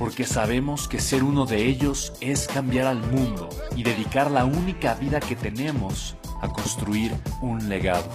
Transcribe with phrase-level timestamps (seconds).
[0.00, 4.94] porque sabemos que ser uno de ellos es cambiar al mundo y dedicar la única
[4.94, 8.10] vida que tenemos a construir un legado.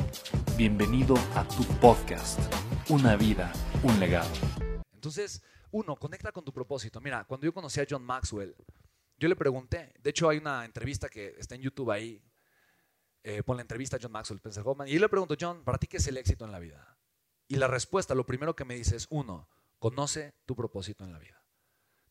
[0.57, 2.39] Bienvenido a tu podcast,
[2.89, 4.31] Una vida, un legado.
[4.93, 6.99] Entonces, uno, conecta con tu propósito.
[6.99, 8.55] Mira, cuando yo conocí a John Maxwell,
[9.19, 12.19] yo le pregunté, de hecho hay una entrevista que está en YouTube ahí,
[13.21, 15.85] eh, la entrevista a John Maxwell, Spencer Hoffman, y yo le pregunto, John, ¿para ti
[15.85, 16.97] qué es el éxito en la vida?
[17.47, 21.19] Y la respuesta, lo primero que me dice es, uno, conoce tu propósito en la
[21.19, 21.34] vida.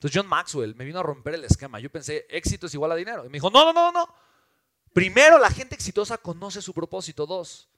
[0.05, 1.81] Entonces John Maxwell me vino a romper el esquema.
[1.81, 3.25] Yo pensé, éxito es igual a dinero.
[3.25, 4.15] Y me dijo, no, no, no, no.
[4.93, 7.25] Primero, la gente exitosa conoce su propósito.
[7.25, 7.71] Dos,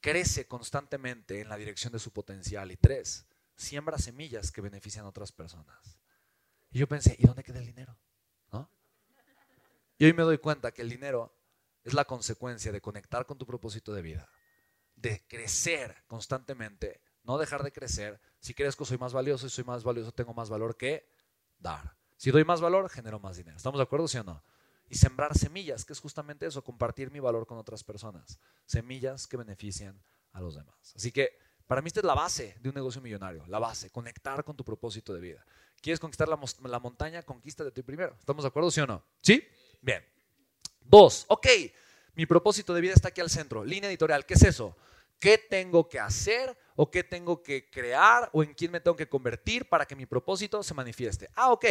[0.00, 2.72] crece constantemente en la dirección de su potencial.
[2.72, 5.98] Y tres, siembra semillas que benefician a otras personas.
[6.70, 7.94] Y yo pensé, ¿y dónde queda el dinero?
[8.50, 8.70] ¿No?
[9.98, 11.36] Y hoy me doy cuenta que el dinero
[11.84, 14.30] es la consecuencia de conectar con tu propósito de vida,
[14.96, 18.20] de crecer constantemente no dejar de crecer.
[18.40, 21.08] Si crezco, soy más valioso y soy más valioso, tengo más valor que
[21.58, 21.96] dar.
[22.16, 23.56] Si doy más valor, genero más dinero.
[23.56, 24.42] ¿Estamos de acuerdo, sí o no?
[24.88, 28.38] Y sembrar semillas, que es justamente eso, compartir mi valor con otras personas.
[28.66, 30.00] Semillas que benefician
[30.32, 30.92] a los demás.
[30.94, 34.44] Así que para mí esta es la base de un negocio millonario, la base, conectar
[34.44, 35.44] con tu propósito de vida.
[35.80, 37.22] ¿Quieres conquistar la, la montaña?
[37.22, 38.14] Conquista de ti primero.
[38.18, 39.04] ¿Estamos de acuerdo, sí o no?
[39.20, 39.42] ¿Sí?
[39.80, 40.04] Bien.
[40.80, 41.46] Dos, ok,
[42.14, 43.64] mi propósito de vida está aquí al centro.
[43.64, 44.76] Línea editorial, ¿qué es eso?
[45.22, 49.08] ¿Qué tengo que hacer o qué tengo que crear o en quién me tengo que
[49.08, 51.30] convertir para que mi propósito se manifieste?
[51.36, 51.64] Ah, ok.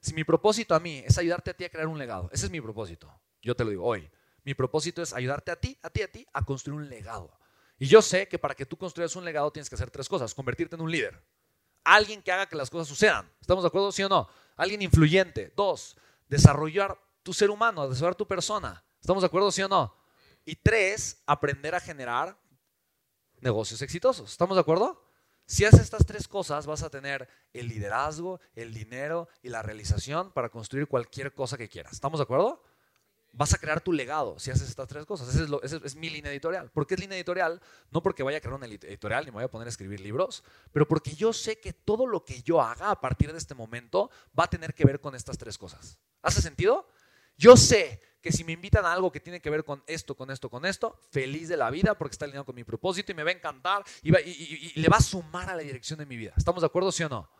[0.00, 2.50] Si mi propósito a mí es ayudarte a ti a crear un legado, ese es
[2.50, 3.08] mi propósito.
[3.40, 4.10] Yo te lo digo hoy.
[4.42, 7.38] Mi propósito es ayudarte a ti, a ti, a ti, a construir un legado.
[7.78, 10.34] Y yo sé que para que tú construyas un legado tienes que hacer tres cosas.
[10.34, 11.22] Convertirte en un líder.
[11.84, 13.32] Alguien que haga que las cosas sucedan.
[13.40, 13.92] ¿Estamos de acuerdo?
[13.92, 14.28] ¿Sí o no?
[14.56, 15.52] Alguien influyente.
[15.54, 18.84] Dos, desarrollar tu ser humano, desarrollar tu persona.
[19.00, 19.52] ¿Estamos de acuerdo?
[19.52, 19.94] ¿Sí o no?
[20.44, 22.36] Y tres, aprender a generar
[23.40, 24.30] negocios exitosos.
[24.30, 25.02] ¿Estamos de acuerdo?
[25.48, 30.30] Si haces estas tres cosas, vas a tener el liderazgo, el dinero y la realización
[30.32, 31.94] para construir cualquier cosa que quieras.
[31.94, 32.62] ¿Estamos de acuerdo?
[33.32, 35.34] Vas a crear tu legado si haces estas tres cosas.
[35.34, 36.70] Esa es, mi línea editorial.
[36.70, 37.62] ¿Por qué es línea editorial?
[37.90, 40.44] No porque vaya a crear una editorial ni me voy a poner a escribir libros,
[40.70, 44.10] pero porque yo sé que todo lo que yo haga a partir de este momento
[44.38, 45.96] va a tener que ver con estas tres cosas.
[46.20, 46.86] ¿Hace sentido?
[47.38, 50.30] Yo sé que si me invitan a algo que tiene que ver con esto, con
[50.30, 53.22] esto, con esto, feliz de la vida porque está alineado con mi propósito y me
[53.22, 54.10] va a encantar y,
[54.80, 56.34] le va a sumar a la dirección de mi vida.
[56.36, 57.30] ¿Estamos de acuerdo, sí o no?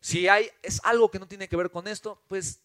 [0.00, 2.62] Si hay, es algo que no tiene que ver con esto, pues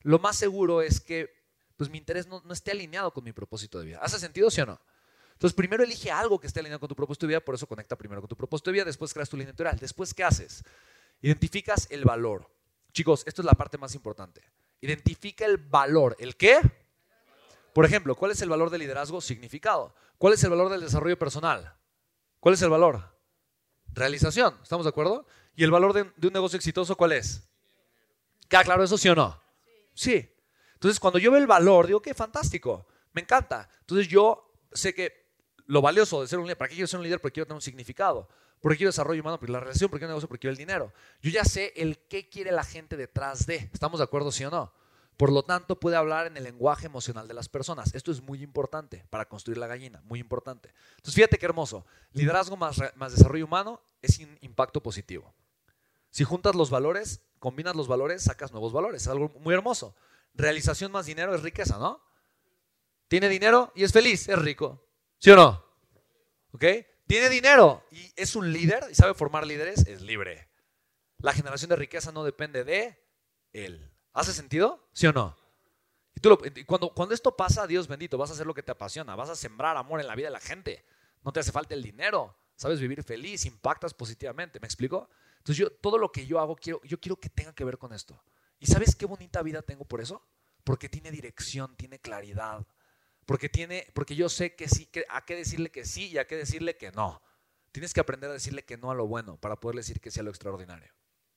[0.00, 1.30] lo más seguro es que
[1.76, 3.98] pues, mi interés no, esté alineado con mi propósito de vida.
[4.02, 4.80] ¿Hace sentido, sí o no?
[5.32, 7.96] Entonces, primero elige algo que esté alineado con tu propósito de vida, por eso conecta
[7.96, 9.78] primero con tu propósito de vida, después creas tu línea editorial.
[9.78, 10.64] Después, ¿qué haces?
[11.20, 12.48] Identificas el valor.
[12.92, 14.42] Chicos, esto es la parte más importante.
[14.82, 16.16] Identifica el valor.
[16.18, 16.60] ¿El qué?
[17.72, 19.20] Por ejemplo, ¿cuál es el valor del liderazgo?
[19.20, 19.94] Significado.
[20.18, 21.74] ¿Cuál es el valor del desarrollo personal?
[22.40, 23.16] ¿Cuál es el valor?
[23.92, 24.58] Realización.
[24.60, 25.24] ¿Estamos de acuerdo?
[25.54, 27.48] ¿Y el valor de, un negocio exitoso cuál es?
[28.48, 29.40] ¿Queda claro eso sí o no?
[29.94, 30.28] Sí.
[30.74, 33.68] Entonces, cuando yo veo el valor, digo, qué fantástico, me encanta.
[33.80, 35.21] Entonces, yo sé que
[35.66, 37.20] lo valioso de ser un líder, ¿para qué quiero ser un líder?
[37.20, 38.28] Porque quiero tener un significado.
[38.60, 40.92] Porque quiero desarrollo humano, porque la relación, porque quiero negocio, porque quiero el dinero.
[41.20, 43.70] Yo ya sé el qué quiere la gente detrás de.
[43.72, 44.72] ¿Estamos de acuerdo, sí o no?
[45.16, 47.94] Por lo tanto, puede hablar en el lenguaje emocional de las personas.
[47.94, 50.72] Esto es muy importante para construir la gallina, muy importante.
[50.90, 51.84] Entonces, fíjate qué hermoso.
[52.12, 55.34] Liderazgo más, más desarrollo humano es impacto positivo.
[56.10, 59.02] Si juntas los valores, combinas los valores, sacas nuevos valores.
[59.02, 59.94] Es algo muy hermoso.
[60.34, 62.00] Realización más dinero es riqueza, ¿no?
[63.08, 64.82] Tiene dinero y es feliz, es rico.
[65.22, 65.64] ¿Sí o no?
[66.50, 66.64] ¿Ok?
[67.06, 70.48] Tiene dinero y es un líder y sabe formar líderes, es libre.
[71.18, 72.98] La generación de riqueza no depende de
[73.52, 73.88] él.
[74.12, 74.88] ¿Hace sentido?
[74.92, 75.36] ¿Sí o no?
[76.16, 76.36] Y tú
[76.66, 79.36] cuando, cuando esto pasa, Dios bendito, vas a hacer lo que te apasiona, vas a
[79.36, 80.84] sembrar amor en la vida de la gente.
[81.22, 85.08] No te hace falta el dinero, sabes vivir feliz, impactas positivamente, ¿me explico?
[85.38, 87.92] Entonces yo todo lo que yo hago quiero yo quiero que tenga que ver con
[87.92, 88.20] esto.
[88.58, 90.26] ¿Y sabes qué bonita vida tengo por eso?
[90.64, 92.66] porque tiene dirección, tiene claridad,
[93.26, 96.26] porque, tiene, porque yo sé que sí, que a qué decirle que sí y a
[96.26, 97.22] qué decirle que no.
[97.70, 100.20] Tienes que aprender a decirle que no a lo bueno para poder decir que sí
[100.20, 100.92] a lo extraordinario.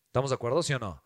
[0.08, 1.04] ¿Estamos de acuerdo, sí o no?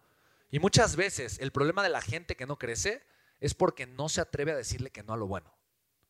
[0.49, 3.03] Y muchas veces el problema de la gente que no crece
[3.39, 5.55] es porque no se atreve a decirle que no a lo bueno.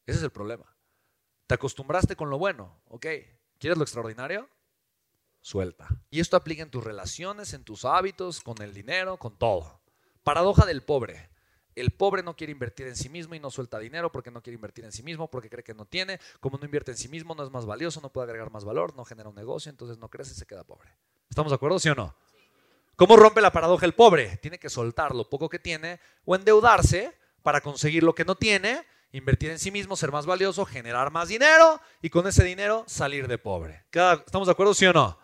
[0.06, 0.76] Ese es el problema.
[1.48, 3.06] Te acostumbraste con lo bueno, ¿ok?
[3.58, 4.50] ¿Quieres lo extraordinario?
[5.42, 5.88] Suelta.
[6.10, 9.82] Y esto aplica en tus relaciones, en tus hábitos, con el dinero, con todo.
[10.24, 11.30] Paradoja del pobre.
[11.76, 14.56] El pobre no quiere invertir en sí mismo y no suelta dinero porque no quiere
[14.56, 16.20] invertir en sí mismo, porque cree que no tiene.
[16.40, 18.96] Como no invierte en sí mismo, no es más valioso, no puede agregar más valor,
[18.96, 20.90] no genera un negocio, entonces no crece y se queda pobre.
[21.30, 22.16] ¿Estamos de acuerdo, sí o no?
[22.96, 24.38] ¿Cómo rompe la paradoja el pobre?
[24.38, 28.86] Tiene que soltar lo poco que tiene o endeudarse para conseguir lo que no tiene,
[29.14, 33.28] invertir en sí mismo, ser más valioso, generar más dinero y con ese dinero salir
[33.28, 33.86] de pobre.
[33.92, 35.18] ¿Estamos de acuerdo, sí o no?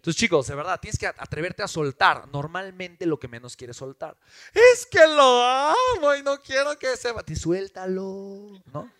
[0.00, 4.16] Entonces, chicos, de verdad, tienes que atreverte a soltar normalmente lo que menos quieres soltar.
[4.54, 7.22] Es que lo amo y no quiero que se va.
[7.36, 8.90] Suéltalo, ¿no?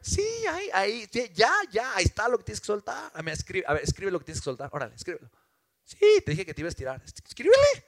[0.00, 3.12] Sí, ahí, ahí, ya, ya, ahí está lo que tienes que soltar.
[3.14, 4.70] A ver, escribe, a ver, escribe lo que tienes que soltar.
[4.72, 5.28] Órale, escríbelo.
[5.84, 7.02] Sí, te dije que te iba a estirar.
[7.04, 7.84] Escríbele.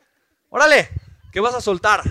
[0.50, 0.90] Órale,
[1.32, 2.02] ¿qué vas a soltar?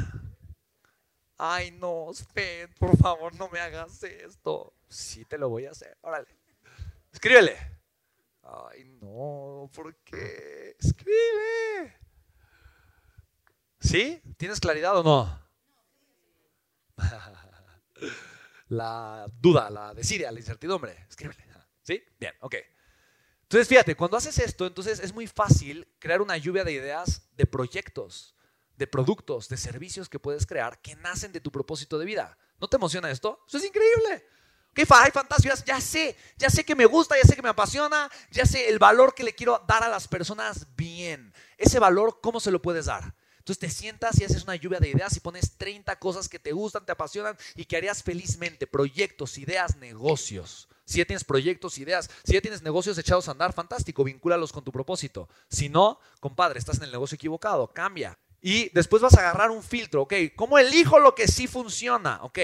[1.38, 4.74] Ay, no, Sven, por favor, no me hagas esto.
[4.90, 5.96] Sí, te lo voy a hacer.
[6.02, 6.28] Órale.
[7.14, 7.76] Escríbele.
[8.46, 9.35] Ay, no,
[9.72, 10.76] ¿por qué?
[10.80, 12.00] Escribe.
[13.80, 14.22] ¿Sí?
[14.38, 15.46] ¿Tienes claridad o no?
[18.70, 21.06] La duda, la desidia, la incertidumbre.
[21.08, 21.46] Escríbele.
[21.84, 22.04] ¿Sí?
[22.20, 22.56] Bien, ok.
[23.44, 27.46] Entonces, fíjate, cuando haces esto, entonces es muy fácil crear una lluvia de ideas, de
[27.46, 28.36] proyectos,
[28.76, 32.40] de productos, de servicios que puedes crear que nacen de tu propósito de vida.
[32.60, 33.44] ¿No te emociona esto?
[33.48, 34.28] Eso es increíble.
[34.76, 35.64] ¿Qué hay fantasías?
[35.64, 38.78] Ya sé, ya sé que me gusta, ya sé que me apasiona, ya sé el
[38.78, 41.34] valor que le quiero dar a las personas bien.
[41.58, 43.16] Ese valor, ¿cómo se lo puedes dar?
[43.38, 46.52] Entonces te sientas y haces una lluvia de ideas y pones 30 cosas que te
[46.52, 48.68] gustan, te apasionan y que harías felizmente.
[48.68, 50.68] Proyectos, ideas, negocios.
[50.84, 54.66] Si ya tienes proyectos, ideas, si ya tienes negocios echados a andar, fantástico, vincúlalos con
[54.66, 55.30] tu propósito.
[55.50, 58.20] Si no, compadre, estás en el negocio equivocado, cambia.
[58.42, 60.14] Y después vas a agarrar un filtro, ¿ok?
[60.36, 62.20] ¿Cómo elijo lo que sí funciona?
[62.24, 62.40] ¿Ok?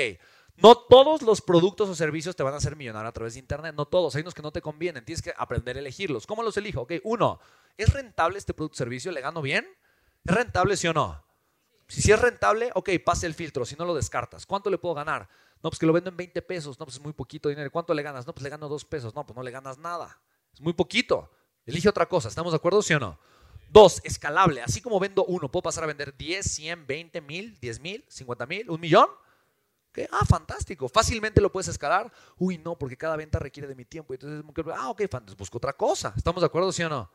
[0.61, 3.73] No todos los productos o servicios te van a hacer millonario a través de Internet.
[3.75, 4.15] No todos.
[4.15, 5.03] Hay unos que no te convienen.
[5.03, 6.27] Tienes que aprender a elegirlos.
[6.27, 6.81] ¿Cómo los elijo?
[6.81, 7.39] Ok, uno,
[7.77, 9.11] ¿es rentable este producto o servicio?
[9.11, 9.67] ¿Le gano bien?
[10.23, 11.23] ¿Es rentable sí o no?
[11.87, 13.65] Si sí es rentable, ok, pase el filtro.
[13.65, 14.45] Si no, lo descartas.
[14.45, 15.27] ¿Cuánto le puedo ganar?
[15.63, 16.79] No, pues que lo vendo en 20 pesos.
[16.79, 17.71] No, pues es muy poquito dinero.
[17.71, 18.27] ¿Cuánto le ganas?
[18.27, 19.15] No, pues le gano 2 pesos.
[19.15, 20.21] No, pues no le ganas nada.
[20.53, 21.31] Es muy poquito.
[21.65, 22.29] Elige otra cosa.
[22.29, 23.19] ¿Estamos de acuerdo, sí o no?
[23.69, 24.61] Dos, escalable.
[24.61, 28.45] Así como vendo uno, puedo pasar a vender 10, 100, 20 mil, 10 mil, 50
[28.45, 29.07] mil, un millón.
[30.11, 30.87] Ah, fantástico.
[30.87, 32.11] Fácilmente lo puedes escalar.
[32.37, 34.13] Uy, no, porque cada venta requiere de mi tiempo.
[34.13, 34.43] Entonces,
[34.75, 35.03] ah, ok,
[35.37, 36.13] busco otra cosa.
[36.15, 37.09] ¿Estamos de acuerdo, sí o no?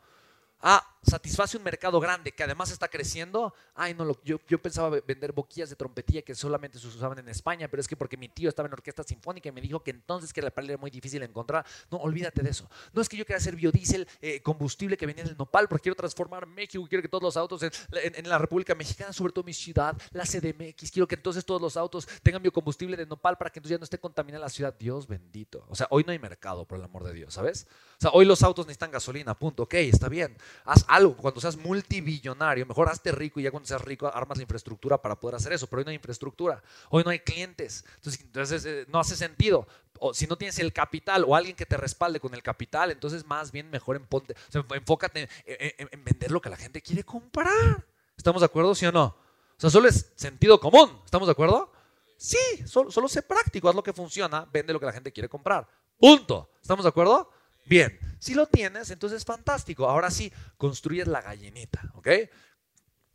[0.61, 3.53] Ah, satisface un mercado grande que además está creciendo.
[3.73, 7.67] Ay, no, yo, yo pensaba vender boquillas de trompetilla que solamente se usaban en España,
[7.67, 10.33] pero es que porque mi tío estaba en orquesta sinfónica y me dijo que entonces
[10.33, 11.65] que la paleta era muy difícil de encontrar.
[11.89, 12.69] No, olvídate de eso.
[12.93, 15.95] No es que yo quiera hacer biodiesel, eh, combustible que venía del nopal, porque quiero
[15.95, 19.53] transformar México, quiero que todos los autos en, en, la República Mexicana, sobre todo mi
[19.53, 23.59] ciudad, la CDMX, quiero que entonces todos los autos tengan biocombustible de nopal para que
[23.59, 24.75] entonces ya no esté contaminada la ciudad.
[24.77, 25.65] Dios bendito.
[25.69, 27.67] O sea, hoy no hay mercado, por el amor de Dios, ¿sabes?
[27.97, 29.63] O sea, hoy los autos necesitan gasolina, punto.
[29.63, 30.37] Ok, está bien.
[30.65, 31.15] Haz algo.
[31.15, 35.19] Cuando seas multibillonario, mejor hazte rico y ya cuando seas rico armas la infraestructura para
[35.19, 35.67] poder hacer eso.
[35.67, 36.61] Pero hoy no hay infraestructura.
[36.89, 37.85] Hoy no hay clientes.
[38.03, 39.67] Entonces, eh, no hace sentido.
[40.13, 43.51] Si no tienes el capital o alguien que te respalde con el capital, entonces más
[43.51, 47.85] bien mejor enfócate en, vender lo que la gente quiere comprar.
[48.15, 49.05] ¿Estamos de acuerdo, sí o no?
[49.05, 51.01] O sea, solo es sentido común.
[51.03, 51.71] ¿Estamos de acuerdo?
[52.17, 55.29] Sí, solo, solo sé práctico, haz lo que funciona, vende lo que la gente quiere
[55.29, 55.67] comprar.
[55.99, 56.49] Punto.
[56.61, 57.31] ¿Estamos de acuerdo?
[57.65, 59.89] Bien, si lo tienes, entonces fantástico.
[59.89, 62.09] Ahora sí, construyes la gallinita, ¿ok?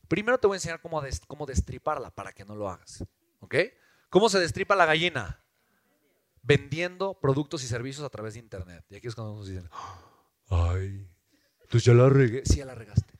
[0.08, 3.04] Primero te voy a enseñar cómo, cómo destriparla para que no lo hagas,
[3.40, 3.54] ¿ok?
[4.10, 5.42] ¿Cómo se destripa la gallina?
[6.42, 8.84] Vendiendo productos y servicios a través de Internet.
[8.90, 9.68] Y aquí es cuando nos dicen,
[10.50, 11.08] ay,
[11.68, 12.42] tú ya la regué.
[12.44, 13.14] Sí, ya la regaste.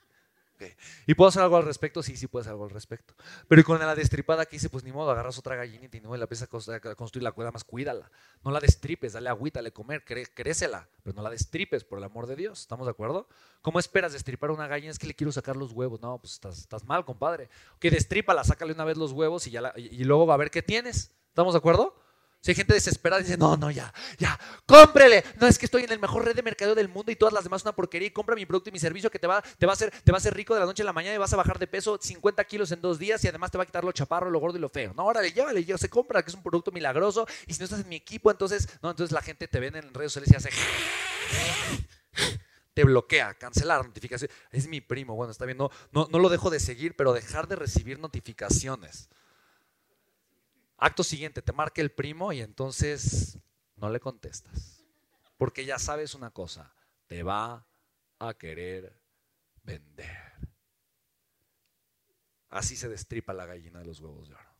[1.07, 2.02] ¿Y puedo hacer algo al respecto?
[2.02, 3.14] Sí, sí puedes hacer algo al respecto.
[3.49, 6.25] Pero con la destripada que hice, pues ni modo, agarras otra gallinita y no la
[6.25, 8.11] empiezas a construir la cuida más, cuídala.
[8.45, 12.26] No la destripes, dale agüita, dale comer, crécela, pero no la destripes, por el amor
[12.26, 12.61] de Dios.
[12.61, 13.28] ¿Estamos de acuerdo?
[13.61, 14.90] ¿Cómo esperas destripar una gallina?
[14.90, 16.00] Es que le quiero sacar los huevos.
[16.00, 17.49] No, pues estás, mal, compadre.
[17.78, 20.62] Que destrípala, sácale una vez los huevos y, ya y luego va a ver qué
[20.62, 21.12] tienes.
[21.28, 22.01] ¿Estamos de acuerdo?
[22.42, 25.22] Si hay gente desesperada y dice, no, no, ya, ya, cómprele.
[25.40, 27.44] No, es que estoy en el mejor red de mercadeo del mundo y todas las
[27.44, 29.70] demás una porquería y compra mi producto y mi servicio que te va, te va,
[29.70, 31.32] a, hacer, te va a hacer rico de la noche a la mañana y vas
[31.32, 33.84] a bajar de peso 50 kilos en dos días y además te va a quitar
[33.84, 34.92] lo chaparro, lo gordo y lo feo.
[34.92, 37.88] No, órale, llévale, se compra, que es un producto milagroso y si no estás en
[37.88, 40.50] mi equipo, entonces, no, entonces la gente te ve en redes sociales y hace...
[42.75, 44.28] te bloquea, cancelar notificación.
[44.50, 47.46] Es mi primo, bueno, está bien, no, no, no lo dejo de seguir, pero dejar
[47.46, 49.08] de recibir notificaciones.
[50.85, 53.39] Acto siguiente, te marca el primo y entonces
[53.77, 54.85] no le contestas.
[55.37, 56.75] Porque ya sabes una cosa,
[57.07, 57.69] te va
[58.19, 59.01] a querer
[59.62, 60.33] vender.
[62.49, 64.51] Así se destripa la gallina de los huevos de oro.